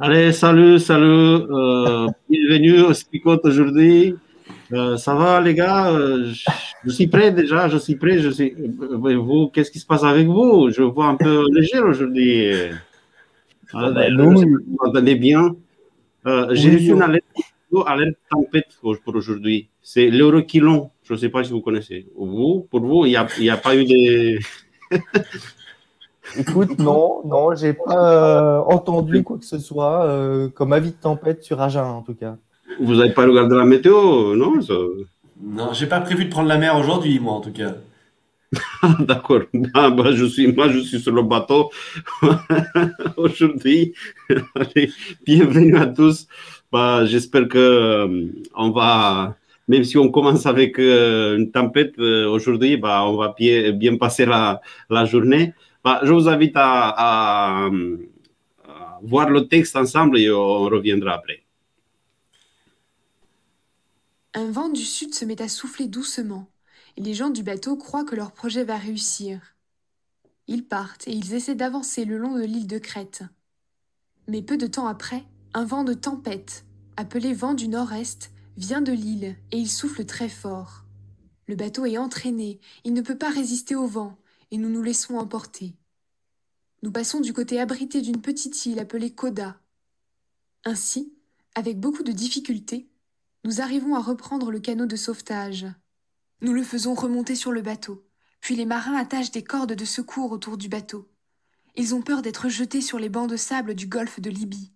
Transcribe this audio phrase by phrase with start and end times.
[0.00, 1.44] Allez, salut, salut.
[1.50, 4.14] Euh, bienvenue au Spicote aujourd'hui.
[4.72, 5.90] Euh, ça va, les gars?
[5.92, 6.44] Euh, je,
[6.84, 8.18] je suis prêt déjà, je suis prêt.
[8.18, 8.54] Je suis...
[8.78, 10.70] Vous, qu'est-ce qui se passe avec vous?
[10.70, 12.50] Je vois un peu léger aujourd'hui.
[13.74, 15.54] Ah, nous- Vous m'entendez bien
[16.26, 17.24] Euh, J'ai reçu une alerte,
[17.86, 19.68] alerte tempête pour aujourd'hui.
[19.82, 20.90] C'est l'Euroquilon.
[21.04, 22.06] Je ne sais pas si vous connaissez.
[22.16, 24.38] Vous, pour vous, il n'y a, a pas eu de...
[26.38, 30.96] Écoute, non, non, j'ai pas euh, entendu quoi que ce soit euh, comme avis de
[30.96, 32.36] tempête sur Agen en tout cas.
[32.80, 34.74] Vous n'avez pas regardé la météo, non ça-
[35.42, 37.74] Non, j'ai pas prévu de prendre la mer aujourd'hui, moi, en tout cas.
[39.00, 39.42] D'accord.
[39.74, 41.70] Ah, bah, je suis, moi, je suis sur le bateau
[43.16, 43.94] aujourd'hui.
[45.24, 46.26] Bienvenue à tous.
[46.72, 49.36] Bah, J'espère que euh, on va,
[49.68, 53.96] même si on commence avec euh, une tempête euh, aujourd'hui, bah, on va bien, bien
[53.96, 55.52] passer la, la journée.
[55.82, 57.70] Bah, je vous invite à,
[59.02, 61.42] voir le texte ensemble et on reviendra après.
[64.34, 66.48] Un vent du sud se met à souffler doucement,
[66.96, 69.40] et les gens du bateau croient que leur projet va réussir.
[70.46, 73.22] Ils partent et ils essaient d'avancer le long de l'île de Crète.
[74.28, 76.64] Mais peu de temps après, un vent de tempête,
[76.96, 80.84] appelé vent du nord-est, vient de l'île et il souffle très fort.
[81.46, 84.16] Le bateau est entraîné, il ne peut pas résister au vent,
[84.50, 85.74] et nous nous laissons emporter.
[86.82, 89.60] Nous passons du côté abrité d'une petite île appelée Coda.
[90.64, 91.12] Ainsi,
[91.54, 92.88] avec beaucoup de difficultés,
[93.44, 95.66] nous arrivons à reprendre le canot de sauvetage.
[96.40, 98.06] Nous le faisons remonter sur le bateau,
[98.40, 101.10] puis les marins attachent des cordes de secours autour du bateau.
[101.76, 104.72] Ils ont peur d'être jetés sur les bancs de sable du golfe de Libye.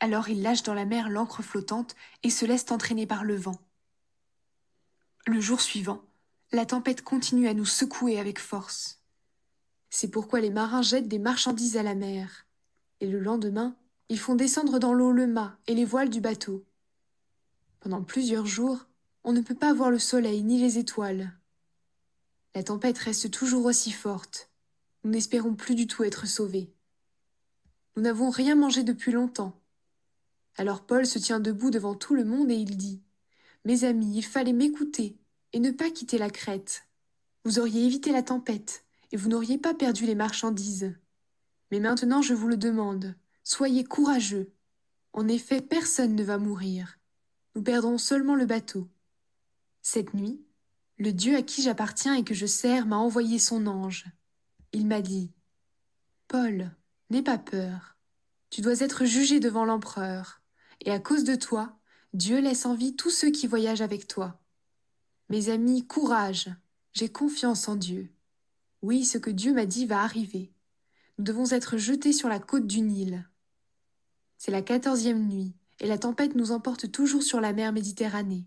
[0.00, 3.60] Alors ils lâchent dans la mer l'ancre flottante et se laissent entraîner par le vent.
[5.26, 6.02] Le jour suivant,
[6.52, 9.00] la tempête continue à nous secouer avec force.
[9.88, 12.46] C'est pourquoi les marins jettent des marchandises à la mer.
[13.00, 13.76] Et le lendemain,
[14.08, 16.64] ils font descendre dans l'eau le mât et les voiles du bateau.
[17.78, 18.86] Pendant plusieurs jours,
[19.22, 21.32] on ne peut pas voir le soleil ni les étoiles.
[22.54, 24.50] La tempête reste toujours aussi forte.
[25.04, 26.72] Nous n'espérons plus du tout être sauvés.
[27.96, 29.56] Nous n'avons rien mangé depuis longtemps.
[30.56, 33.00] Alors Paul se tient debout devant tout le monde et il dit
[33.64, 35.19] Mes amis, il fallait m'écouter
[35.52, 36.86] et ne pas quitter la crête.
[37.44, 40.94] Vous auriez évité la tempête et vous n'auriez pas perdu les marchandises.
[41.70, 44.52] Mais maintenant je vous le demande, soyez courageux.
[45.12, 46.98] En effet, personne ne va mourir.
[47.54, 48.88] Nous perdrons seulement le bateau.
[49.82, 50.40] Cette nuit,
[50.98, 54.06] le Dieu à qui j'appartiens et que je sers m'a envoyé son ange.
[54.72, 55.32] Il m'a dit
[56.28, 56.70] Paul,
[57.08, 57.96] n'aie pas peur.
[58.50, 60.42] Tu dois être jugé devant l'empereur,
[60.84, 61.78] et à cause de toi,
[62.12, 64.39] Dieu laisse en vie tous ceux qui voyagent avec toi.
[65.30, 66.50] Mes amis, courage,
[66.92, 68.10] j'ai confiance en Dieu.
[68.82, 70.52] Oui, ce que Dieu m'a dit va arriver.
[71.18, 73.24] Nous devons être jetés sur la côte du Nil.
[74.38, 78.44] C'est la quatorzième nuit, et la tempête nous emporte toujours sur la mer Méditerranée.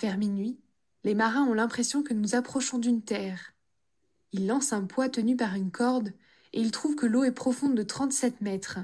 [0.00, 0.58] Vers minuit,
[1.04, 3.54] les marins ont l'impression que nous approchons d'une terre.
[4.32, 6.12] Ils lancent un poids tenu par une corde,
[6.54, 8.80] et ils trouvent que l'eau est profonde de 37 mètres.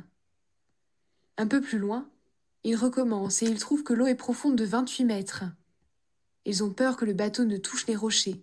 [1.39, 2.09] Un peu plus loin,
[2.63, 5.45] ils recommencent et ils trouvent que l'eau est profonde de 28 mètres.
[6.45, 8.43] Ils ont peur que le bateau ne touche les rochers.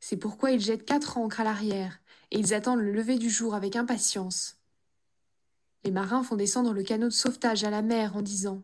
[0.00, 3.54] C'est pourquoi ils jettent quatre ancres à l'arrière, et ils attendent le lever du jour
[3.54, 4.58] avec impatience.
[5.84, 8.62] Les marins font descendre le canot de sauvetage à la mer en disant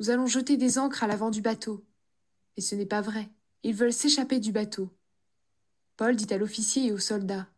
[0.00, 1.84] Nous allons jeter des ancres à l'avant du bateau.
[2.56, 3.30] Mais ce n'est pas vrai.
[3.62, 4.88] Ils veulent s'échapper du bateau.
[5.96, 7.48] Paul dit à l'officier et aux soldats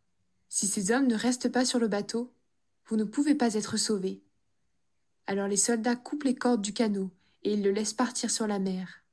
[0.49, 2.33] Si ces hommes ne restent pas sur le bateau,
[2.87, 4.23] vous ne pouvez pas être sauvés.
[5.27, 7.11] Alors les soldats coupent les cordes du canot
[7.43, 9.04] et ils le laissent partir sur la mer.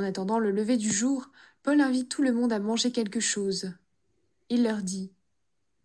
[0.00, 1.28] En attendant le lever du jour,
[1.62, 3.74] Paul invite tout le monde à manger quelque chose.
[4.48, 5.12] Il leur dit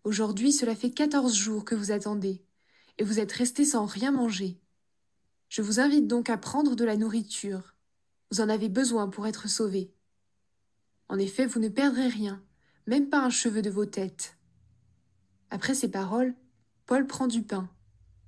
[0.04, 2.42] Aujourd'hui, cela fait quatorze jours que vous attendez,
[2.96, 4.58] et vous êtes restés sans rien manger.
[5.50, 7.74] Je vous invite donc à prendre de la nourriture.
[8.30, 9.92] Vous en avez besoin pour être sauvés.
[11.10, 12.42] En effet, vous ne perdrez rien,
[12.86, 14.38] même pas un cheveu de vos têtes.
[15.50, 16.34] Après ces paroles,
[16.86, 17.68] Paul prend du pain.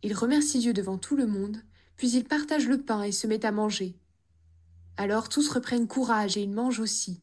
[0.03, 1.63] Il remercie Dieu devant tout le monde,
[1.97, 3.97] puis il partage le pain et se met à manger.
[4.99, 7.23] Alors tous reprennent courage et ils mangent aussi.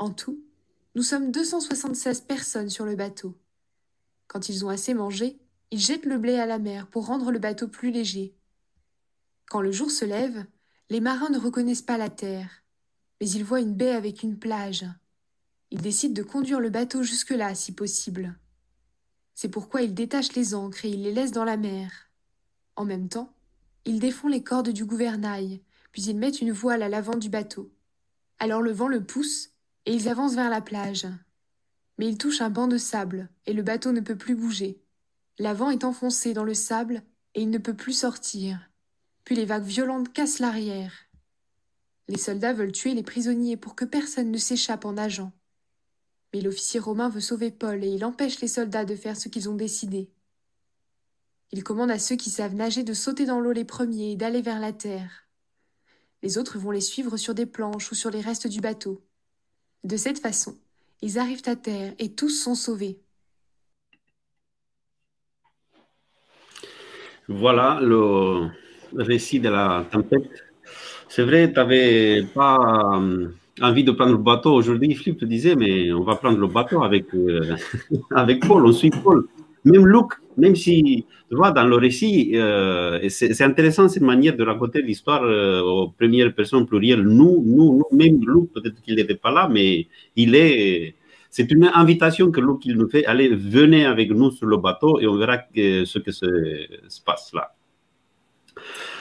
[0.00, 0.42] En tout,
[0.96, 3.38] nous sommes 276 personnes sur le bateau.
[4.26, 5.38] Quand ils ont assez mangé,
[5.70, 8.34] ils jettent le blé à la mer pour rendre le bateau plus léger.
[9.48, 10.44] Quand le jour se lève,
[10.90, 12.64] les marins ne reconnaissent pas la terre,
[13.20, 14.84] mais ils voient une baie avec une plage.
[15.70, 18.36] Ils décident de conduire le bateau jusque-là si possible.
[19.34, 22.10] C'est pourquoi ils détachent les ancres et ils les laissent dans la mer.
[22.74, 23.32] En même temps,
[23.84, 25.62] ils défont les cordes du gouvernail,
[25.92, 27.70] puis ils mettent une voile à l'avant du bateau.
[28.38, 29.50] Alors le vent le pousse
[29.86, 31.06] et ils avancent vers la plage.
[31.98, 34.82] Mais ils touchent un banc de sable et le bateau ne peut plus bouger.
[35.38, 37.02] L'avant est enfoncé dans le sable
[37.34, 38.58] et il ne peut plus sortir.
[39.24, 40.92] Puis les vagues violentes cassent l'arrière.
[42.08, 45.32] Les soldats veulent tuer les prisonniers pour que personne ne s'échappe en nageant.
[46.32, 49.48] Mais l'officier romain veut sauver Paul et il empêche les soldats de faire ce qu'ils
[49.48, 50.10] ont décidé.
[51.52, 54.40] Il commande à ceux qui savent nager de sauter dans l'eau les premiers et d'aller
[54.40, 55.28] vers la terre.
[56.22, 59.02] Les autres vont les suivre sur des planches ou sur les restes du bateau.
[59.82, 60.54] De cette façon,
[61.00, 63.00] ils arrivent à terre et tous sont sauvés.
[67.28, 68.48] Voilà le
[68.94, 70.30] récit de la tempête.
[71.08, 73.28] C'est vrai, tu n'avais pas euh,
[73.60, 74.94] envie de prendre le bateau aujourd'hui.
[74.94, 77.56] Philippe te disait, mais on va prendre le bateau avec, euh,
[78.12, 79.26] avec Paul, on suit Paul.
[79.64, 84.44] Même Luc, même si, tu vois, dans le récit, euh, c'est intéressant cette manière de
[84.44, 87.02] raconter l'histoire aux premières personnes plurielles.
[87.02, 89.86] Nous, nous, même Luc, peut-être qu'il n'était pas là, mais
[90.16, 90.94] il est.
[91.30, 93.06] C'est une invitation que Luc il nous fait.
[93.06, 96.26] Allez, venez avec nous sur le bateau et on verra ce que se,
[96.88, 97.54] se passe là.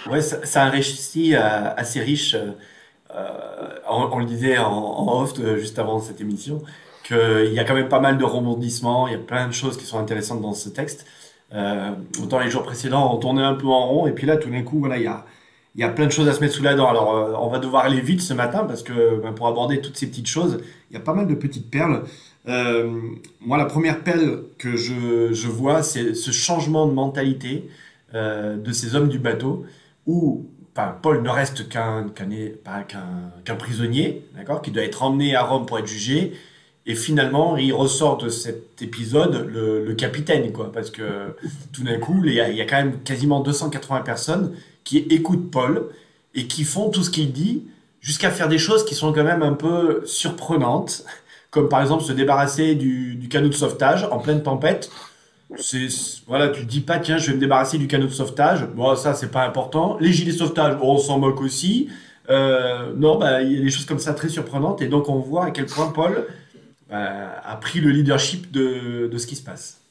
[0.10, 2.38] Ouais, c'est un récit assez riche.
[3.89, 6.62] on, le disait en, en off juste avant cette émission
[7.04, 9.77] qu'il y a quand même pas mal de rebondissements, il y a plein de choses
[9.77, 11.06] qui sont intéressantes dans ce texte.
[11.53, 14.50] Euh, autant les jours précédents, on tournait un peu en rond, et puis là, tout
[14.50, 15.03] d'un coup, voilà, il
[15.75, 16.89] y a, plein de choses à se mettre sous la dent.
[16.89, 19.98] Alors, euh, on va devoir aller vite ce matin parce que ben, pour aborder toutes
[19.98, 20.59] ces petites choses,
[20.89, 22.03] il y a pas mal de petites perles.
[22.48, 22.89] Euh,
[23.42, 27.69] moi, la première perle que je, vois, c'est ce changement de mentalité
[28.13, 29.65] de ces hommes du bateau
[30.06, 30.45] où
[31.01, 32.09] Paul ne reste qu'un
[33.57, 34.25] prisonnier,
[34.63, 36.33] qui doit être emmené à Rome pour être jugé.
[36.88, 41.36] Et finalement, il ressort de cet épisode le, capitaine, quoi, parce que
[41.72, 45.89] tout d'un coup, il y, a, quand même quasiment 280 personnes qui écoutent Paul
[46.33, 47.63] et qui font tout ce qu'il dit,
[48.00, 51.06] jusqu'à faire des choses qui sont quand même un peu surprenantes,
[51.51, 54.89] comme par exemple se débarrasser du, canot de sauvetage en pleine tempête.
[55.57, 55.88] C'est
[56.27, 58.66] voilà, tu dis pas tiens, je vais me débarrasser du canot de sauvetage.
[58.68, 59.98] Bon, ça c'est pas important.
[60.00, 61.89] Les gilets de sauvetage, on s'en moque aussi.
[62.30, 65.19] Euh, non, bah il y a des choses comme ça très surprenantes et donc on
[65.19, 66.25] voit à quel point Paul
[66.92, 69.82] a pris le leadership de, de, ce qui se passe.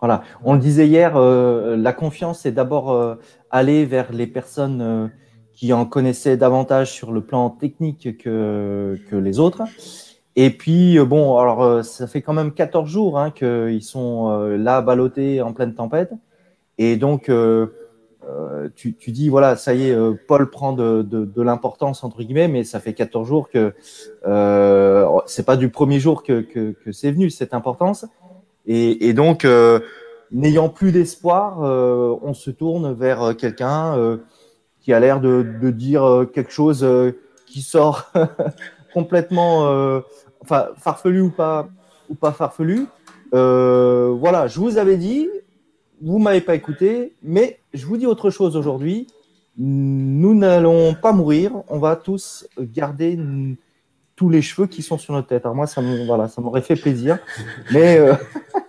[0.00, 3.14] Voilà, on le disait hier, euh, la confiance, c'est d'abord euh,
[3.50, 5.10] aller vers les personnes
[5.54, 9.62] qui en connaissaient davantage sur le plan technique que, que les autres.
[10.36, 15.40] Et puis, bon, alors ça fait quand même 14 jours hein, qu'ils sont là ballottés
[15.40, 16.12] en pleine tempête.
[16.78, 17.66] Et donc, euh,
[18.76, 22.48] tu, tu, dis voilà, ça y est, euh, Paul prend de, de, l'importance entre guillemets,
[22.48, 23.74] mais ça fait 14 jours que
[24.26, 28.06] euh, c'est pas du premier jour que, que, que c'est venu cette importance.
[28.66, 29.80] Et, et donc, euh,
[30.32, 34.18] n'ayant plus d'espoir, on se tourne vers quelqu'un
[34.80, 36.86] qui a l'air de, de, dire quelque chose
[37.46, 38.10] qui sort
[38.94, 40.02] complètement,
[40.40, 41.68] enfin farfelu ou pas
[42.08, 42.86] ou pas farfelu.
[43.32, 45.28] voilà, je vous avais dit,
[46.00, 49.06] vous m'avez pas écouté, mais je vous dis autre chose aujourd'hui.
[49.56, 53.18] Nous n'allons pas mourir, on va tous garder
[54.16, 55.44] tous les cheveux qui sont sur notre tête.
[55.44, 57.18] Alors moi, ça me, voilà, m'aurait fait plaisir,
[57.72, 58.14] mais euh,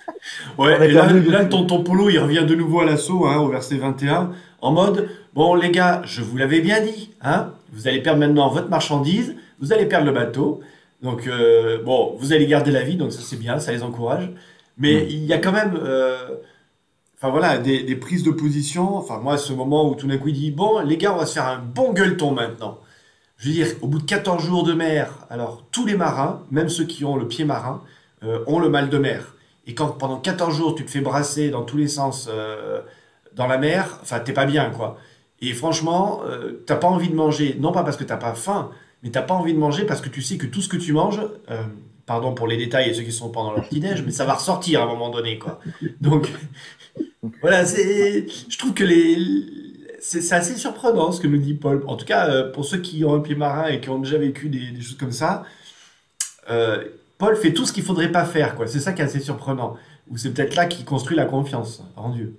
[0.58, 0.90] ouais.
[0.90, 4.32] Et là, là, ton, polo, il revient de nouveau à l'assaut, hein, au verset 21,
[4.62, 8.50] en mode bon les gars, je vous l'avais bien dit, hein, vous allez perdre maintenant
[8.50, 10.62] votre marchandise, vous allez perdre le bateau,
[11.02, 14.32] donc euh, bon, vous allez garder la vie, donc ça c'est bien, ça les encourage,
[14.78, 15.08] mais mm.
[15.10, 16.30] il y a quand même euh,
[17.18, 18.98] Enfin voilà, des, prises de position.
[18.98, 21.26] Enfin moi, ce moment où tout d'un coup il dit Bon, les gars, on va
[21.26, 22.80] se faire un bon gueuleton maintenant.
[23.38, 26.70] Je veux dire, au bout de 14 jours de mer, alors tous les marins, même
[26.70, 27.82] ceux qui ont le pied marin,
[28.24, 29.36] euh, ont le mal de mer.
[29.68, 32.82] Et quand pendant 14 jours tu te fais brasser dans tous les sens euh,
[33.34, 34.98] dans la mer, enfin t'es pas bien quoi.
[35.42, 38.72] Et franchement, euh, t'as pas envie de manger, non pas parce que t'as pas faim,
[39.04, 40.94] mais t'as pas envie de manger parce que tu sais que tout ce que tu
[40.94, 41.22] manges,
[42.06, 44.36] pardon pour les détails et ceux qui sont pendant leur petit déj, mais ça va
[44.36, 45.60] ressortir à un moment donné quoi.
[46.02, 46.32] Donc
[47.42, 49.18] voilà, c'est, je trouve que les,
[50.06, 51.84] c'est, assez surprenant ce que nous dit Paul.
[51.88, 54.18] En tout cas, euh, pour ceux qui ont un pied marin et qui ont déjà
[54.18, 55.44] vécu des, choses comme ça,
[56.50, 56.84] euh,
[57.18, 58.68] Paul fait tout ce qu'il faudrait pas faire, quoi.
[58.68, 59.78] C'est ça qui est assez surprenant.
[60.10, 62.38] Ou c'est peut-être là qu'il construit la confiance en Dieu.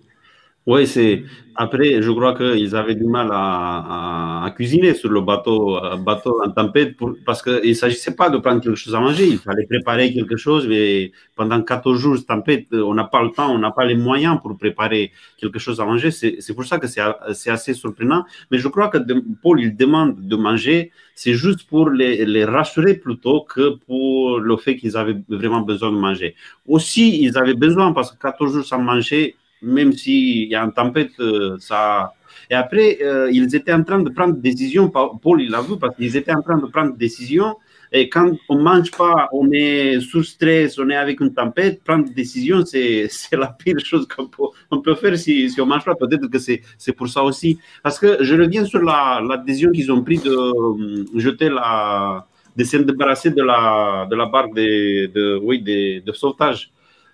[0.66, 1.22] Oui, c'est.
[1.54, 6.50] Après, je crois qu'ils avaient du mal à, cuisiner sur le bateau, euh, bateau en
[6.50, 9.26] tempête pour, parce qu'il ne s'agissait pas de prendre quelque chose à manger.
[9.28, 13.50] Il fallait préparer quelque chose, mais pendant 14 jours tempête, on n'a pas le temps,
[13.54, 16.10] on n'a pas les moyens pour préparer quelque chose à manger.
[16.10, 18.24] C'est pour ça que c'est assez surprenant.
[18.50, 18.98] Mais je crois que
[19.42, 24.76] Paul, il demande de manger, c'est juste pour les rassurer plutôt que pour le fait
[24.76, 26.34] qu'ils avaient vraiment besoin de manger.
[26.66, 30.72] Aussi, ils avaient besoin parce que 14 jours sans manger, même s'il y a une
[30.72, 32.12] tempête, euh, ça.
[32.50, 35.78] Et après, euh, ils étaient en train de prendre des décisions, Paul, il l'a vu,
[35.78, 37.56] parce qu'ils étaient en train de prendre des décisions.
[37.92, 41.82] Et quand on ne mange pas, on est sous stress, on est avec une tempête,
[41.82, 45.64] prendre des décisions, c'est la pire chose qu'on peut, on peut faire si, si on
[45.64, 45.94] ne mange pas.
[45.94, 47.58] Peut-être que c'est pour ça aussi.
[47.82, 52.64] Parce que je reviens sur la, décision qu'ils ont pris de euh, jeter la, de
[52.64, 56.72] se débarrasser de la, de la barque de, de, oui, de, de sauvetage.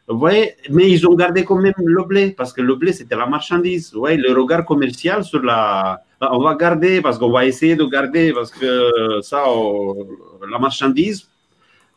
[0.08, 3.16] Vous voyez, mais ils ont gardé quand même le blé, parce que le blé, c'était
[3.16, 3.92] la marchandise.
[3.92, 6.02] Vous voyez, le regard commercial sur la...
[6.20, 9.44] On va garder, parce qu'on va essayer de garder, parce que ça,
[10.50, 11.28] la marchandise.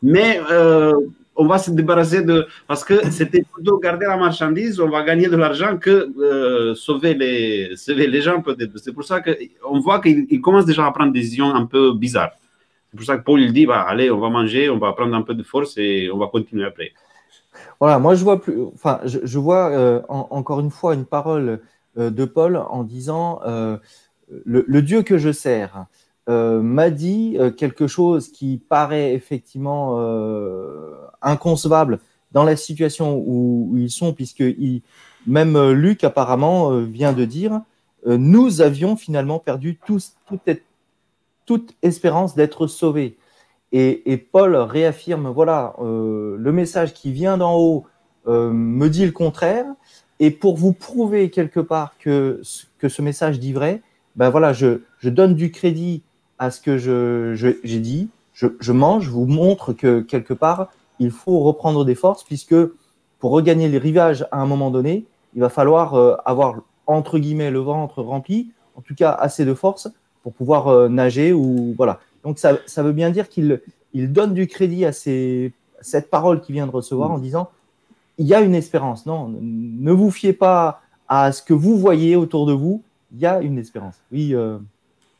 [0.02, 0.92] Mais euh,
[1.34, 2.46] on va se débarrasser de...
[2.68, 7.14] Parce que c'était plutôt garder la marchandise, on va gagner de l'argent que euh, sauver,
[7.14, 8.78] les, sauver les gens, peut-être.
[8.78, 12.32] C'est pour ça qu'on voit qu'ils commencent déjà à prendre des décisions un peu bizarres.
[12.90, 15.14] C'est pour ça que Paul il dit, bah, allez, on va manger, on va prendre
[15.16, 16.92] un peu de force et on va continuer après.
[17.80, 21.60] Voilà, moi je vois plus, enfin, je, vois euh, encore une fois une parole
[21.98, 23.76] euh, de Paul en disant euh,
[24.44, 25.86] le, Dieu que je sers
[26.28, 29.96] m'a dit quelque chose qui paraît effectivement
[31.22, 32.00] inconcevable
[32.32, 34.42] dans la situation où, ils sont, puisque
[35.24, 37.60] même Luc apparemment vient de dire
[38.04, 40.16] nous avions finalement perdu toute,
[41.46, 43.16] toute espérance d'être sauvés.
[43.72, 47.84] Et, Paul réaffirme, voilà, euh, le message qui vient d'en haut
[48.26, 49.66] euh, me dit le contraire.
[50.18, 52.40] Et pour vous prouver quelque part que,
[52.78, 53.82] que ce message dit vrai,
[54.14, 56.02] ben voilà, je, je donne du crédit
[56.38, 58.08] à ce que j'ai je, j'ai dit.
[58.32, 62.54] Je, je, mange, je vous montre que quelque part, il faut reprendre des forces, puisque
[63.18, 65.04] pour regagner les rivages à un moment donné,
[65.34, 69.54] il va falloir euh, avoir, entre guillemets, le ventre rempli, en tout cas assez de
[69.54, 69.88] force
[70.22, 72.00] pour pouvoir nager ou voilà.
[72.26, 73.60] Donc ça, ça veut bien dire qu'il
[73.94, 77.50] il donne du crédit à, cette parole qu'il vient de recevoir en disant
[78.18, 79.06] il y a une espérance.
[79.06, 82.82] Non, ne vous fiez pas à ce que vous voyez autour de vous.
[83.12, 83.94] Il y a une espérance.
[84.10, 84.34] Oui.
[84.34, 84.58] Euh.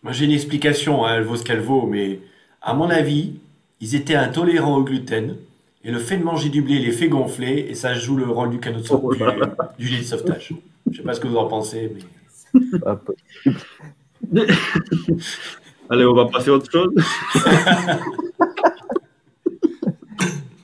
[0.02, 1.06] Moi j'ai une explication.
[1.06, 2.18] Hein, elle vaut ce qu'elle vaut, mais
[2.60, 3.34] à mon avis,
[3.80, 5.36] ils étaient intolérants au gluten.
[5.84, 8.50] Et le fait de manger du blé les fait gonfler et ça joue le rôle
[8.50, 9.38] du canot de sauvetage,
[9.78, 10.54] du, lit de sauvetage.
[10.86, 12.60] Je ne sais pas ce que vous en pensez, mais.
[15.88, 16.93] Allez, on va passer à autre chose.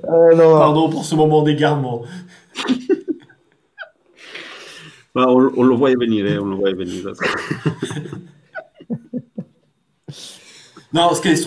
[0.04, 2.02] Euh, Pardon pour ce moment d'égarement.
[5.14, 7.04] Bah, on, le voit venir, hein, on le voit venir.
[10.94, 11.44] non, ce qui est,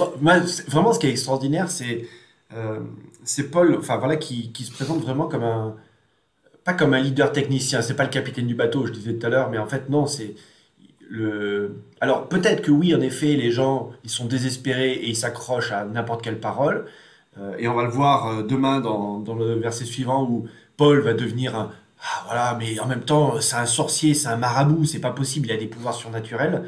[0.68, 2.08] vraiment, ce qui est extraordinaire, c'est
[2.56, 2.82] euh,
[3.52, 5.76] Paul, enfin voilà, qui, qui, se présente vraiment comme un,
[6.64, 7.82] pas comme un leader technicien.
[7.82, 10.06] C'est pas le capitaine du bateau, je disais tout à l'heure, mais en fait non,
[10.06, 10.36] c'est
[12.02, 15.86] Alors peut-être que oui, en effet, les gens, ils sont désespérés et ils s'accrochent à
[15.86, 16.86] n'importe quelle parole.
[17.40, 20.48] Euh, et on va le voir euh, demain dans, dans, le verset suivant où
[20.78, 21.72] Paul va devenir un...
[22.02, 25.48] Ah, voilà, mais en même temps, c'est un sorcier, c'est un marabout, c'est pas possible,
[25.48, 26.64] il a des pouvoirs surnaturels.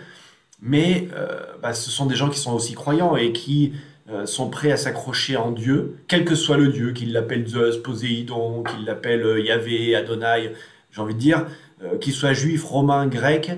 [0.62, 3.74] Mais euh, bah, ce sont des gens qui sont aussi croyants et qui
[4.24, 8.64] sont prêts à s'accrocher en Dieu, quel que soit le Dieu, qu'il l'appelle Zeus, Poséidon,
[8.64, 10.54] qu'il l'appelle Yahvé, Adonai,
[10.94, 11.46] j'ai envie de dire,
[12.00, 13.52] qu'il soit juif, romain, grec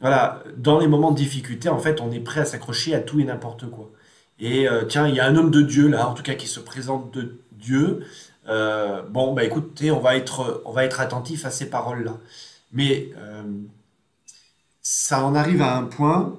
[0.00, 3.18] voilà, dans les moments de difficulté, en fait, on est prêt à s'accrocher à tout
[3.20, 3.90] et n'importe quoi.
[4.38, 6.46] Et euh, tiens, il y a un homme de Dieu là, en tout cas qui
[6.46, 8.04] se présente de Dieu.
[8.48, 12.18] Euh, bon, bah écoutez, on va être, on va être attentif à ces paroles-là.
[12.72, 13.42] Mais euh,
[14.82, 16.38] ça en arrive à un point,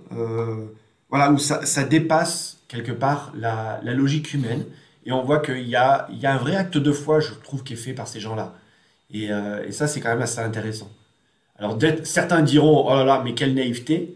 [1.09, 4.65] voilà, où ça, dépasse quelque part la, logique humaine.
[5.05, 7.33] Et on voit qu'il y a, il y a un vrai acte de foi, je
[7.33, 8.53] trouve, qui est fait par ces gens-là.
[9.11, 9.29] Et,
[9.65, 10.89] et ça, c'est quand même assez intéressant.
[11.59, 14.15] Alors certains diront, oh là là, mais quelle naïveté.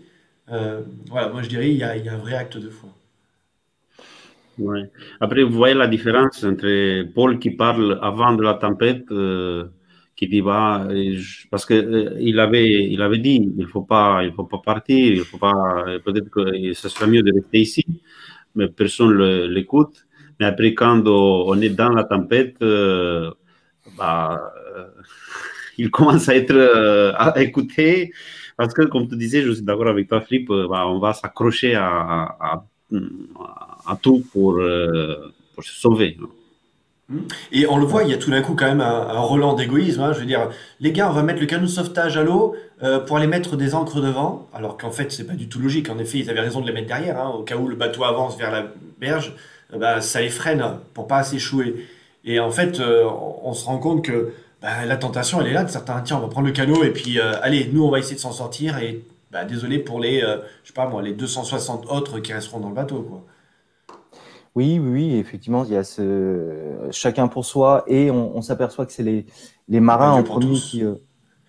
[0.51, 2.89] Euh, voilà, moi je dirais, il y, a, un vrai acte de foi.
[4.59, 4.83] Ouais.
[5.19, 9.65] Après, vous voyez la différence entre Paul qui parle avant de la tempête, euh,
[10.15, 10.87] qui dit bah,
[11.49, 15.37] parce que euh, avait, il avait dit, il faut pas, faut pas partir, il faut
[15.39, 17.85] pas, peut-être que ce serait mieux de rester ici,
[18.55, 19.17] mais personne
[19.47, 20.05] l'écoute.
[20.39, 22.57] Mais après, quand on est dans la tempête,
[23.97, 24.53] bah,
[25.81, 28.13] il commence à être euh, à écouter
[28.57, 31.13] parce que, comme tu disais, je suis d'accord avec toi, Philippe, euh, bah, on va
[31.13, 36.17] s'accrocher à, à, tout pour, euh, pour se sauver.
[37.09, 37.17] Mmh.
[37.51, 40.01] Et on le voit, il y a tout d'un coup quand même un, un d'égoïsme.
[40.01, 40.13] Hein.
[40.13, 42.55] Je veux dire, les gars, on va mettre le canot de sauvetage à l'eau
[43.07, 45.89] pour aller mettre des ancres devant, alors qu'en fait, c'est pas du tout logique.
[45.89, 47.29] En effet, ils avaient raison de les mettre derrière, hein.
[47.29, 48.65] au cas où le bateau avance vers la
[48.99, 49.33] berge,
[49.75, 51.87] bah, ça les freine pour pas s'échouer.
[52.25, 54.31] Et en fait, on se rend compte que
[54.61, 55.63] bah, la tentation, elle est là.
[55.63, 57.99] De certains, tiens, on va prendre le canot et puis, euh, allez, nous, on va
[57.99, 58.77] essayer de s'en sortir.
[58.77, 62.59] Et bah, désolé pour les, euh, je sais pas moi, les 260 autres qui resteront
[62.59, 63.23] dans le bateau, quoi.
[64.53, 69.01] Oui, oui, effectivement, il y a ce chacun pour soi et on, s'aperçoit que c'est
[69.01, 69.25] les,
[69.69, 70.83] les marins en premier qui.
[70.83, 70.95] Euh,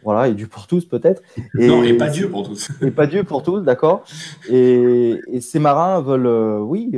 [0.04, 1.20] voilà, et Dieu pour tous peut-être.
[1.54, 2.70] non, et pas Dieu pour tous.
[2.80, 4.04] et pas Dieu pour tous, d'accord.
[4.48, 6.92] Et, ces marins veulent, oui,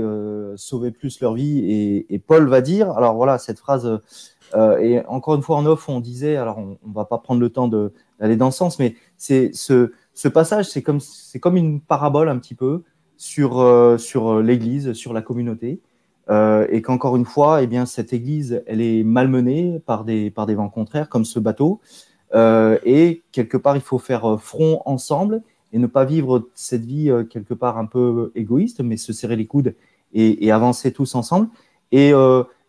[0.57, 2.05] sauver plus leur vie.
[2.09, 3.99] Et, Paul va dire, alors voilà, cette phrase,
[4.55, 7.41] euh, et encore une fois en off, on disait, alors on, ne va pas prendre
[7.41, 9.91] le temps d'aller dans ce sens, mais c'est ce,
[10.29, 12.83] passage, c'est comme, une parabole un petit peu
[13.17, 15.81] sur, sur l'Église, sur la communauté.
[16.31, 21.09] et qu'encore une fois, eh bien, cette Église, elle est malmenée par des, vents contraires,
[21.09, 21.81] comme ce bateau.
[22.35, 26.85] Euh, et quelque part, il faut faire euh, front ensemble et ne pas vivre cette
[26.85, 29.75] vie euh, quelque part un peu égoïste, mais se serrer les coudes
[30.13, 31.49] et, avancer tous ensemble.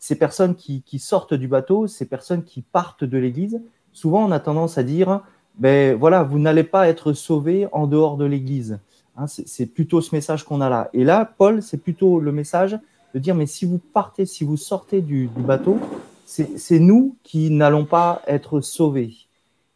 [0.05, 3.59] Ces personnes qui, sortent du bateau, ces personnes qui partent de l'Église,
[3.91, 5.21] souvent on a tendance à dire,
[5.57, 8.77] ben voilà, vous n'allez pas être sauvés en dehors de l'Église.
[9.17, 10.91] Hein, c'est plutôt ce message qu'on a là.
[10.93, 12.77] Et là, Paul, c'est plutôt le message
[13.15, 15.79] de dire, mais si vous partez, si vous sortez du bateau,
[16.27, 19.15] c'est nous qui n'allons pas être sauvés.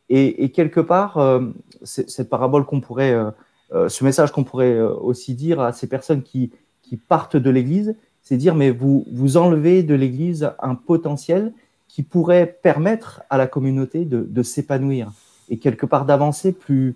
[0.10, 1.42] Et, quelque part, euh,
[1.82, 3.32] cette parabole qu'on pourrait, euh,
[3.72, 6.52] euh, ce message qu'on pourrait aussi dire à ces personnes qui
[7.08, 11.54] partent de l'Église, c'est dire, mais vous, vous enlevez de l'Église un potentiel
[11.88, 15.12] qui pourrait permettre à la communauté de, s'épanouir
[15.50, 16.96] et quelque part d'avancer plus,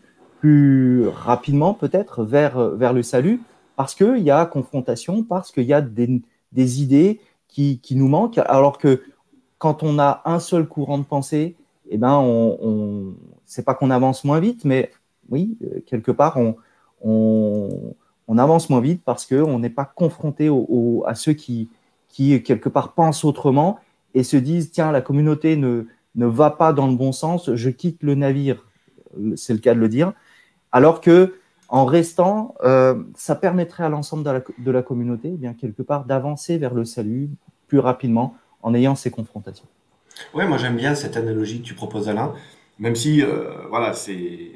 [1.08, 3.42] rapidement peut-être vers, vers le salut,
[3.75, 8.10] parce qu'il y a confrontation, parce qu'il y a des, des idées qui, qui, nous
[8.10, 9.01] manquent, alors que
[9.58, 11.56] quand on a un seul courant de pensée,
[11.89, 13.15] eh ben, on,
[13.46, 14.92] c'est pas qu'on avance moins vite, mais
[15.30, 16.38] oui, euh, quelque part,
[17.01, 17.96] on,
[18.38, 20.50] avance moins vite parce qu'on n'est pas confronté
[21.06, 21.70] à ceux qui,
[22.10, 23.80] quelque part, pensent autrement
[24.13, 27.70] et se disent tiens, la communauté ne, ne va pas dans le bon sens, je
[27.70, 28.65] quitte le navire,
[29.36, 30.13] c'est le cas de le dire,
[30.72, 31.36] alors que
[31.70, 36.60] en restant, euh, ça permettrait à l'ensemble de la, communauté, eh bien quelque part, d'avancer
[36.60, 37.30] vers le salut
[37.68, 39.65] plus rapidement en ayant ces confrontations.
[40.36, 42.34] Ouais, moi j'aime bien cette analogie que tu proposes, Alain.
[42.77, 44.51] Même si, euh, voilà, c'est.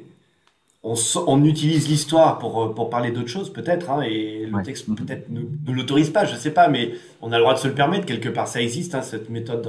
[0.84, 0.94] On,
[1.26, 5.28] on utilise l'histoire pour, euh, pour parler d'autres choses, peut-être, hein, et le texte peut-être
[5.28, 7.66] ne, ne l'autorise pas, je ne sais pas, mais on a le droit de se
[7.66, 8.46] le permettre, quelque part.
[8.46, 9.68] Ça existe, hein, cette méthode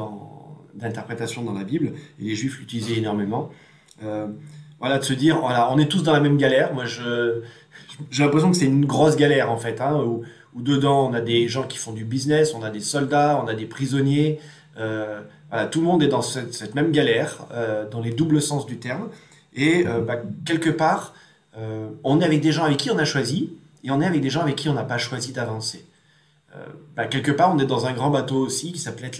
[0.75, 3.49] d'interprétation dans la Bible, et les Juifs l'utilisaient énormément.
[4.03, 4.27] Euh,
[4.79, 6.73] voilà, de se dire, voilà, on est tous dans la même galère.
[6.73, 7.41] Moi, je,
[8.11, 10.21] j'ai l'impression que c'est une grosse galère, en fait, hein, où,
[10.53, 13.47] où, dedans, on a des gens qui font du business, on a des soldats, on
[13.47, 14.39] a des prisonniers.
[14.77, 15.21] Euh,
[15.71, 19.09] tout le monde est dans cette, même galère, euh, dans les doubles sens du terme.
[19.53, 21.13] Et euh, bah, quelque part,
[21.57, 23.51] euh, on est avec des gens avec qui on a choisi,
[23.83, 25.85] et on est avec des gens avec qui on n'a pas choisi d'avancer.
[26.95, 29.11] Bah, quelque part, on est dans un grand bateau aussi qui s'appelle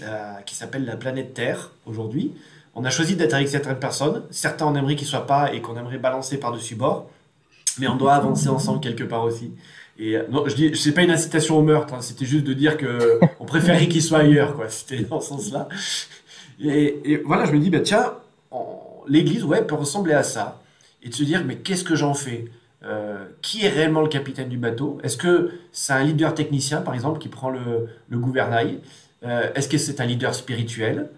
[0.84, 2.32] la, planète Terre aujourd'hui.
[2.74, 4.24] On a choisi d'être avec certaines personnes.
[4.30, 7.08] Certains, on aimerait qu'ils soient pas et qu'on aimerait balancer par-dessus bord.
[7.78, 9.52] Mais on doit avancer ensemble quelque part aussi.
[9.98, 11.94] Et non, je dis, c'est pas une incitation au meurtre.
[11.94, 12.00] Hein.
[12.00, 14.68] c'était juste de dire que on préférait qu'il soit ailleurs, quoi.
[14.68, 15.68] C'était dans ce sens-là.
[16.62, 18.14] Et, voilà, je me dis, bah, tiens,
[19.08, 20.62] l'Église, ouais, peut ressembler à ça.
[21.02, 22.46] Et de se dire, mais qu'est-ce que j'en fais?
[22.82, 24.98] Euh, Qui est réellement le capitaine du bateau?
[25.02, 28.80] Est-ce que c'est un leader technicien, par exemple, qui prend le, gouvernail?
[29.24, 31.10] Euh, Est-ce que c'est un leader spirituel?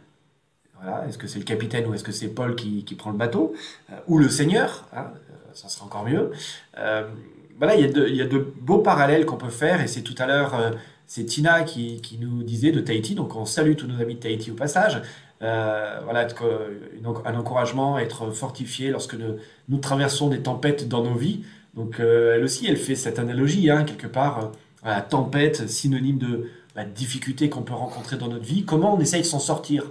[0.81, 3.55] Voilà, Est-ce que c'est le capitaine ou est-ce que c'est Paul qui, prend le bateau?
[3.91, 5.13] Euh, Ou le Seigneur hein,
[5.55, 6.33] Ça serait encore mieux.
[7.59, 9.81] voilà, il y, a de, il y, a de, beaux parallèles qu'on peut faire.
[9.81, 10.73] Et c'est tout à l'heure
[11.15, 14.21] c'est Tina qui, qui, nous disait de Tahiti, donc on salue tous nos amis de
[14.21, 15.03] Tahiti au passage,
[15.43, 16.29] euh, voilà,
[17.25, 19.17] un encouragement, être fortifié lorsque
[19.69, 21.45] nous, traversons des tempêtes dans nos vies.
[21.75, 24.53] Donc euh, elle aussi, elle fait cette analogie, hein, quelque part,
[24.85, 28.65] la euh, tempête, synonyme de la difficulté qu'on peut rencontrer dans notre vie.
[28.65, 29.91] Comment on essaye de s'en sortir?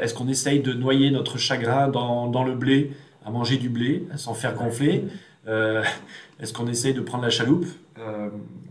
[0.00, 2.92] Est-ce qu'on essaye de noyer notre chagrin dans, le blé,
[3.26, 5.04] à manger du blé, à s'en faire gonfler?
[5.46, 7.66] Est-ce qu'on essaye de prendre la chaloupe?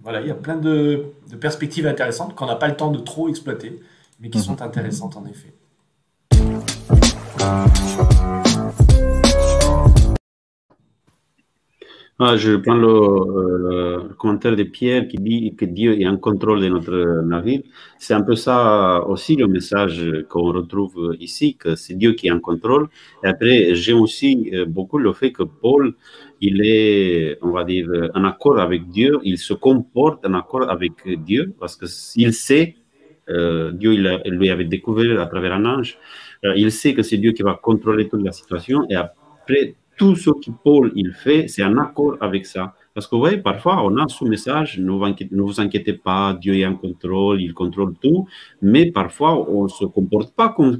[0.02, 2.98] Voilà, il y a plein de, de perspectives intéressantes qu'on n'a pas le temps de
[2.98, 3.80] trop exploiter,
[4.20, 4.44] mais qui mhm.
[4.46, 5.54] sont intéressantes en effet.
[12.38, 17.24] Je prends le, commentaire de Pierre qui dit que Dieu est en contrôle de notre
[17.24, 17.62] navire.
[18.00, 22.32] C'est un peu ça aussi le message qu'on retrouve ici, que c'est Dieu qui est
[22.32, 22.90] en contrôle.
[23.24, 25.94] Et après, j'aime aussi euh, beaucoup le fait que Paul,
[26.42, 30.94] il est, on va dire, en accord avec Dieu, il se comporte en accord avec
[31.24, 32.76] Dieu parce qu'il sait,
[33.30, 33.94] euh, Dieu
[34.26, 37.60] lui avait découvert à travers un ange, euh, il sait que c'est Dieu qui va
[37.62, 42.18] contrôler toute la situation et après, tout ce que Paul il fait, c'est en accord
[42.22, 42.76] avec ça.
[42.98, 45.04] Parce que, oui, parfois, on a ce message, ne vous,
[45.62, 48.28] inquiétez, vous pas, Dieu est en contrôle, il contrôle tout,
[48.60, 50.80] mais parfois, on ne se comporte pas comme,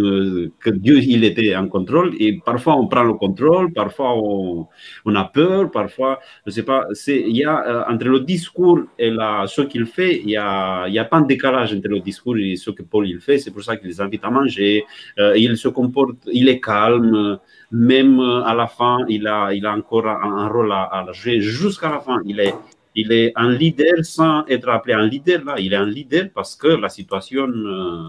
[0.00, 5.24] euh, Dieu, il était en contrôle, et parfois, on prend le contrôle, parfois, on, a
[5.24, 9.10] peur, parfois, je ne sais pas, y a, euh, entre le discours et
[9.46, 12.82] ce qu'il fait, il y a pas de décalage entre le discours et ce que
[12.82, 14.84] Paul, il fait, c'est pour ça qu'il les invite à manger,
[15.18, 17.38] euh, il se comporte, il est calme,
[17.70, 22.20] même à la fin, il a, encore un, rôle à jouer jusqu'à la fin.
[22.24, 22.54] Il est,
[22.94, 25.44] il est un leader sans être appelé un leader.
[25.44, 28.08] Là, il est un leader parce que la situation euh,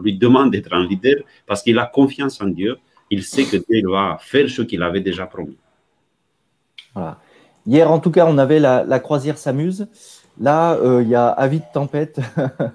[0.00, 1.16] lui demande d'être un leader
[1.46, 2.76] parce qu'il a confiance en Dieu.
[3.10, 5.58] Il sait que Dieu va faire ce qu'il avait déjà promis.
[7.66, 9.88] Hier, en tout cas, on avait la, croisière s'amuse.
[10.40, 12.18] Là, euh, il y a avis de tempête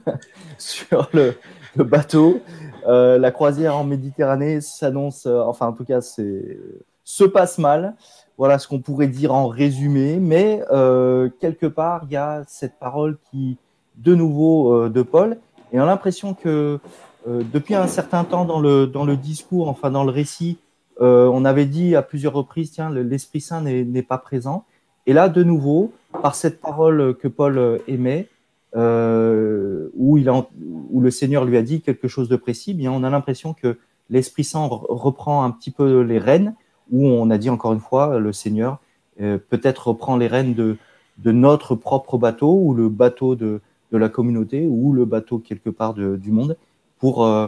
[0.57, 1.35] sur le,
[1.75, 2.41] bateau.
[2.87, 7.95] Euh, la croisière en Méditerranée s'annonce, enfin en tout cas, se passe mal.
[8.39, 12.79] Voilà ce qu'on pourrait dire en résumé, mais euh, quelque part, il y a cette
[12.79, 13.57] parole qui,
[13.97, 15.37] de nouveau, euh, de Paul,
[15.73, 16.79] et on a l'impression que
[17.27, 20.57] euh, depuis un certain temps dans le, dans le discours, enfin dans le récit,
[21.01, 24.65] on avait dit à plusieurs reprises, tiens, l'Esprit Saint n'est pas présent.
[25.05, 28.27] Et là, de nouveau, par cette parole que Paul émet,
[28.75, 33.53] où, où le Seigneur lui a dit quelque chose de précis, bien on a l'impression
[33.53, 33.77] que
[34.09, 36.53] l'Esprit Saint reprend un petit peu les rênes,
[36.91, 38.79] où on a dit encore une fois, le Seigneur
[39.21, 40.77] euh, peut-être reprend les rênes de,
[41.17, 45.69] de notre propre bateau, ou le bateau de, de la communauté, ou le bateau quelque
[45.69, 46.57] part de, du monde,
[46.99, 47.47] pour, euh,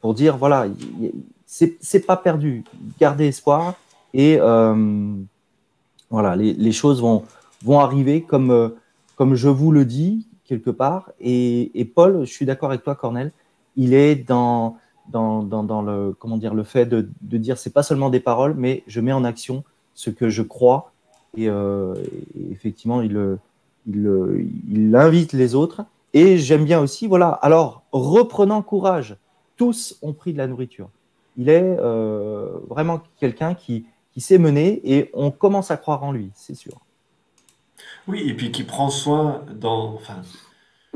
[0.00, 0.66] pour dire, voilà,
[1.46, 2.64] c'est pas perdu,
[2.98, 3.74] gardez espoir,
[4.14, 5.14] et euh,
[6.10, 7.24] voilà, les, les, choses vont,
[7.62, 8.68] vont arriver comme, euh,
[9.16, 11.10] comme je vous le dis, quelque part.
[11.20, 13.32] Et, et Paul, je suis d'accord avec toi, Cornel,
[13.76, 14.76] il est dans,
[15.08, 18.54] dans, dans, le, comment dire, le fait de, de dire c'est pas seulement des paroles,
[18.56, 20.92] mais je mets en action ce que je crois.
[21.36, 21.94] Et, euh,
[22.50, 23.38] effectivement, il,
[23.86, 25.84] il, invite les autres.
[26.14, 29.16] Et j'aime bien aussi, voilà, alors reprenant courage,
[29.56, 30.90] tous ont pris de la nourriture.
[31.38, 36.12] Il est euh, vraiment quelqu'un qui, qui sait mener et on commence à croire en
[36.12, 36.80] lui, c'est sûr.
[38.06, 40.20] Oui, et puis qui prend soin dans, enfin,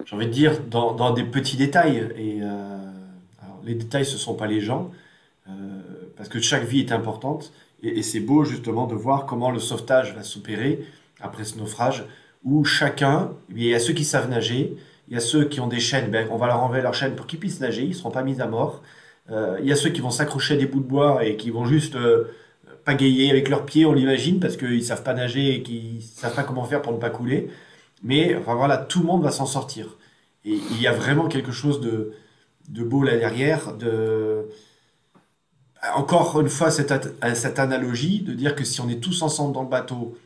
[0.04, 2.12] j'ai envie de dire, dans, dans des petits détails.
[2.16, 2.76] Et euh,
[3.66, 4.90] les détails, ce ne sont pas les gens,
[5.48, 5.52] euh,
[6.16, 7.52] parce que chaque vie est importante.
[7.82, 10.84] Et, c'est beau justement de voir comment le sauvetage va s'opérer
[11.20, 12.04] après ce naufrage,
[12.44, 14.76] où chacun, il y a ceux qui savent nager,
[15.08, 17.14] il y a ceux qui ont des chaînes, ben, on va leur enlever leurs chaînes
[17.14, 18.82] pour qu'ils puissent nager, ils ne seront pas mis à mort.
[19.30, 21.50] Euh, il y a ceux qui vont s'accrocher à des bouts de bois et qui
[21.50, 22.24] vont juste euh,
[22.84, 26.44] pagayer avec leurs pieds, on l'imagine, parce qu'ils savent pas nager et qu'ils savent pas
[26.44, 27.48] comment faire pour ne pas couler.
[28.02, 29.96] Mais enfin voilà, tout le monde va s'en sortir.
[30.44, 32.12] Et il y a vraiment quelque chose de,
[32.68, 33.74] de beau là derrière.
[33.74, 34.48] De...
[35.94, 36.92] Encore une fois, cette,
[37.34, 40.16] cette analogie de dire que si on est tous ensemble dans le bateau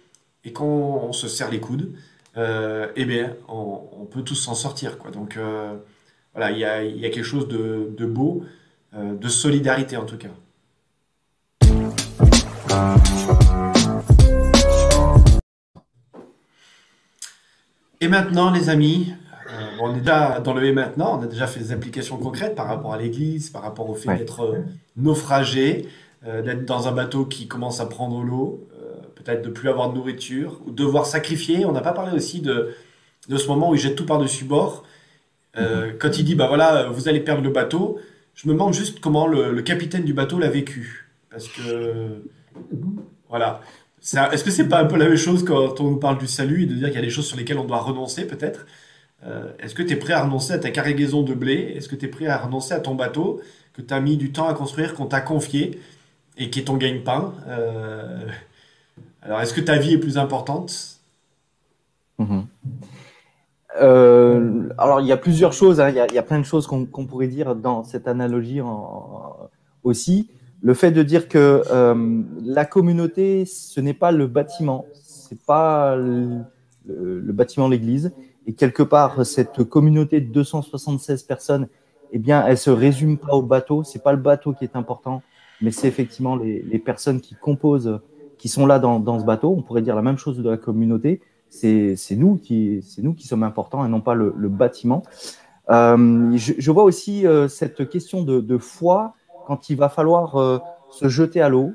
[0.44, 1.92] et qu'on se serre les coudes,
[2.36, 4.98] euh, eh bien, on, peut tous s'en sortir.
[4.98, 5.10] Quoi.
[5.10, 5.76] Donc euh,
[6.34, 8.44] voilà, il y a, y a quelque chose de, de beau,
[8.94, 10.28] euh, de solidarité en tout cas.
[18.02, 19.12] Et maintenant, les amis,
[19.80, 22.66] on est déjà dans le et maintenant, on a déjà fait des applications concrètes par
[22.66, 24.18] rapport à l'Église, par rapport au fait Ouais.
[24.18, 24.58] d'être euh,
[24.96, 25.88] naufragé,
[26.26, 29.90] euh, d'être dans un bateau qui commence à prendre l'eau, euh, peut-être de plus avoir
[29.90, 31.64] de nourriture, ou devoir sacrifier.
[31.66, 32.74] On n'a pas parlé aussi de,
[33.28, 34.84] de ce moment où il jette tout par-dessus bord.
[35.56, 37.98] Euh, Quand il dit, bah voilà, vous allez perdre le bateau,
[38.34, 41.10] je me demande juste comment le, le capitaine du bateau l'a vécu.
[41.30, 42.22] Parce que,
[43.28, 43.60] voilà.
[44.02, 46.62] Est-ce que c'est pas un peu la même chose quand on nous parle du salut
[46.62, 48.64] et de dire qu'il y a des choses sur lesquelles on doit renoncer peut-être?
[49.26, 51.74] Euh, est-ce que tu es prêt à renoncer à ta cargaison de blé?
[51.76, 53.40] Est-ce que tu es prêt à renoncer à ton bateau
[53.74, 55.80] que tu as mis du temps à construire, qu'on t'a confié
[56.38, 57.34] et qui est ton gagne-pain?
[57.48, 58.26] Euh,
[59.22, 60.98] alors, est-ce que ta vie est plus importante?
[62.18, 62.46] Mhm.
[63.80, 66.86] Euh, alors, il y a plusieurs choses, hein, il, y a, plein de choses qu'on
[66.86, 68.60] pourrait dire dans cette analogie
[69.84, 70.30] aussi.
[70.62, 71.62] Le fait de dire que
[72.42, 74.86] la communauté, ce n'est pas le bâtiment,
[75.30, 76.40] c'est pas le,
[76.86, 78.12] le- bâtiment l'Église.
[78.46, 81.68] Et quelque part, cette communauté de 276 personnes,
[82.12, 83.84] eh bien, elle se résume pas au bateau.
[83.84, 85.22] C'est pas le bateau qui est important,
[85.60, 88.00] mais c'est effectivement les, personnes qui composent,
[88.38, 89.54] qui sont là dans, ce bateau.
[89.56, 92.82] On pourrait dire la même chose de la communauté c'est nous qui
[93.26, 95.02] sommes importants et non pas le, bâtiment.
[95.70, 99.14] Euh, je, vois aussi euh, cette question de, foi
[99.46, 100.58] quand il va falloir euh,
[100.90, 101.72] se jeter à l'eau.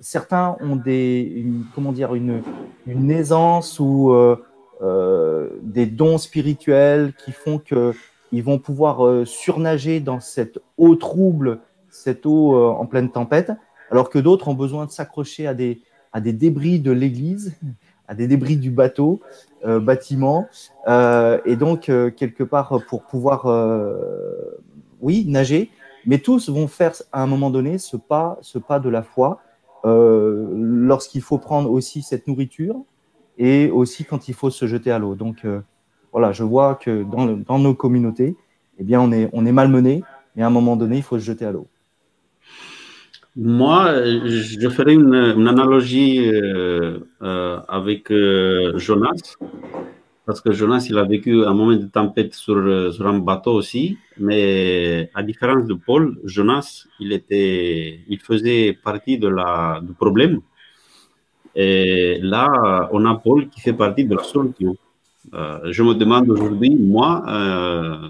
[0.00, 2.42] Certains ont des comment dire une,
[2.86, 4.14] une aisance ou
[4.80, 7.92] des dons spirituels qui font que
[8.32, 13.52] ils vont pouvoir euh, surnager dans cette eau trouble, cette eau euh, en pleine tempête,
[13.90, 15.80] alors que d'autres ont besoin de s'accrocher à des
[16.12, 17.56] à des débris de l'église,
[18.08, 19.20] à des débris du bateau,
[19.64, 20.48] bâtiment,
[20.88, 23.46] et donc quelque part pour pouvoir,
[25.00, 25.70] oui, nager,
[26.06, 29.40] mais tous vont faire à un moment donné ce pas, ce pas de la foi,
[29.84, 32.82] lorsqu'il faut prendre aussi cette nourriture
[33.40, 35.16] et aussi quand il faut se jeter à l'eau.
[35.16, 35.44] Donc
[36.12, 38.36] voilà, je vois que dans, nos communautés,
[38.78, 40.02] eh bien, on est, malmené,
[40.34, 41.66] mais à un moment donné, il faut se jeter à l'eau.
[43.36, 43.94] Moi,
[44.26, 49.36] je ferai une, analogie euh, euh, avec euh, Jonas,
[50.26, 53.98] parce que Jonas, il a vécu un moment de tempête sur, sur, un bateau aussi,
[54.18, 60.40] mais à différence de Paul, Jonas, il, était, il faisait partie de la, du problème.
[61.54, 64.76] Et là, on a Paul qui fait partie de la solution.
[65.32, 67.22] je me demande aujourd'hui, moi,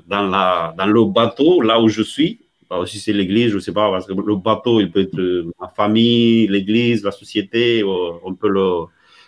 [0.06, 2.40] dans, la, dans le bateau, là où je suis,
[2.86, 5.18] si c'est l'église, je ne sais pas, parce que le bateau, il peut être
[5.60, 8.84] la famille, l'église, la société, on peut le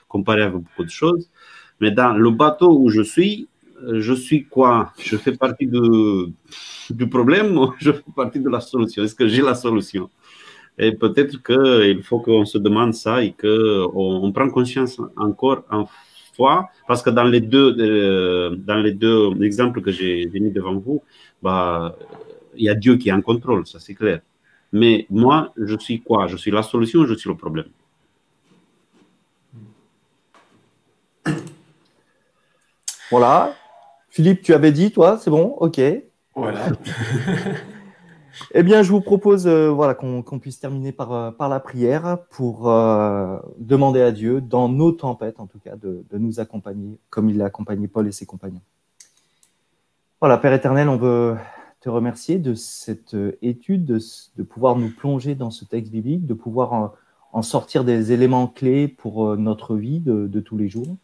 [0.09, 1.29] comparer avec beaucoup de choses.
[1.81, 3.49] Mais dans le bateau où je suis,
[3.91, 4.93] je suis quoi?
[4.99, 9.03] Je fais partie du problème ou je fais partie de la solution?
[9.03, 10.09] Est-ce que j'ai la solution?
[10.79, 15.85] Et peut-être qu'il faut qu'on se demande ça et qu'on on prend conscience encore une
[16.35, 20.77] fois, parce que dans les deux, euh, dans les deux exemples que j'ai mis devant
[20.77, 21.03] vous,
[21.43, 21.97] bah,
[22.57, 24.21] il y a Dieu qui est en contrôle, ça c'est clair.
[24.73, 26.27] Mais moi, je suis quoi?
[26.27, 27.67] Je suis la solution, je suis le problème?
[33.11, 33.55] Voilà.
[34.09, 35.55] Philippe, tu avais dit, toi, c'est bon?
[35.59, 35.79] Ok.
[36.35, 36.69] Voilà.
[38.55, 42.71] eh bien, je vous propose euh, voilà, qu'on puisse terminer par, euh, la prière pour
[42.71, 47.41] euh, demander à Dieu, dans nos tempêtes en tout cas, de, nous accompagner comme il
[47.43, 48.63] a accompagné Paul et ses compagnons.
[50.21, 51.37] Voilà, Père éternel, on veut
[51.81, 56.93] te remercier de cette étude, de, pouvoir nous plonger dans ce texte biblique, de pouvoir
[57.33, 60.97] en, sortir des éléments clés pour notre vie de, tous les jours.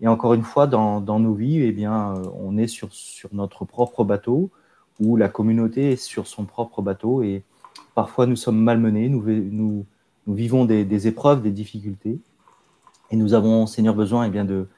[0.00, 2.88] Et encore une fois, dans, nos vies, eh bien, on est sur
[3.32, 4.50] notre propre bateau,
[5.00, 7.42] ou la communauté est sur son propre bateau, et
[7.94, 9.86] parfois nous sommes malmenés, nous,
[10.26, 12.18] vivons des, épreuves, des difficultés,
[13.10, 14.68] et nous avons, Seigneur, besoin eh bien, de,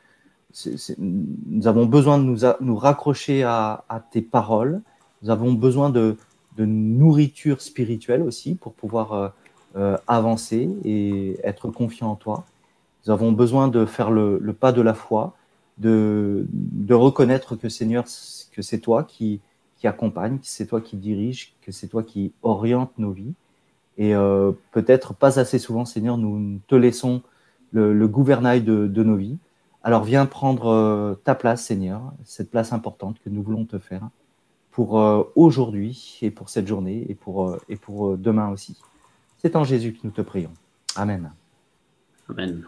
[0.99, 4.81] nous avons besoin de nous, raccrocher à, tes paroles,
[5.23, 6.17] nous avons besoin de,
[6.59, 9.29] nourriture spirituelle aussi pour pouvoir euh,
[9.77, 12.45] euh, avancer et être confiant en toi.
[13.07, 15.35] Nous avons besoin de faire le, pas de la foi,
[15.79, 16.47] de,
[16.91, 18.05] reconnaître que Seigneur,
[18.53, 19.41] que c'est toi qui,
[19.81, 23.35] qui accompagne, que c'est toi qui dirige, que c'est toi qui oriente nos vies.
[23.99, 27.23] Et euh, peut-être pas assez souvent, Seigneur, nous te laissons
[27.73, 29.39] le, gouvernail de, nos vies.
[29.83, 34.09] Alors viens prendre ta place, Seigneur, cette place importante que nous voulons te faire
[34.71, 38.79] pour euh, aujourd'hui et pour cette journée et pour, euh, et pour euh, demain aussi.
[39.39, 40.53] C'est en Jésus que nous te prions.
[40.97, 41.33] Amen.
[42.29, 42.65] Amen.